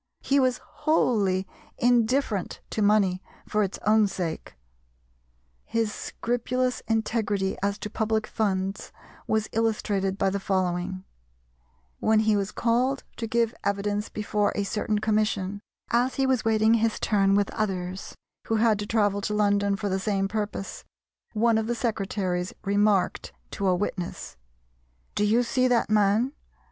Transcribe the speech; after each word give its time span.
He 0.23 0.39
was 0.39 0.57
wholly 0.57 1.45
indifferent 1.77 2.59
to 2.71 2.81
money 2.81 3.21
for 3.47 3.61
its 3.61 3.77
own 3.85 4.07
sake. 4.07 4.55
His 5.63 5.93
scrupulous 5.93 6.81
integrity 6.87 7.55
as 7.61 7.77
to 7.77 7.89
public 7.91 8.25
funds 8.25 8.91
was 9.27 9.47
illustrated 9.51 10.17
by 10.17 10.31
the 10.31 10.39
following: 10.39 11.03
When 11.99 12.21
he 12.21 12.35
was 12.35 12.51
called 12.51 13.03
to 13.17 13.27
give 13.27 13.53
evidence 13.63 14.09
before 14.09 14.51
a 14.55 14.63
certain 14.63 14.97
commission, 14.97 15.59
as 15.91 16.15
he 16.15 16.25
was 16.25 16.43
waiting 16.43 16.73
his 16.73 16.99
turn 16.99 17.35
with 17.35 17.51
others 17.53 18.15
who 18.47 18.55
had 18.55 18.79
to 18.79 18.87
travel 18.87 19.21
to 19.21 19.35
London 19.35 19.75
for 19.75 19.87
the 19.87 19.99
same 19.99 20.27
purpose, 20.27 20.83
one 21.33 21.59
of 21.59 21.67
the 21.67 21.75
secretaries 21.75 22.55
remarked 22.63 23.33
to 23.51 23.67
a 23.67 23.75
witness, 23.75 24.35
"Do 25.13 25.23
you 25.23 25.43
see 25.43 25.67
that 25.67 25.91
man?" 25.91 26.33